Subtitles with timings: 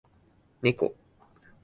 [0.63, 0.95] ねこ